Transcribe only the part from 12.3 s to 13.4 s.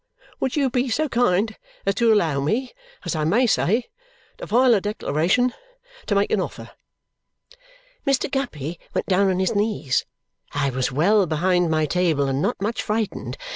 not much frightened.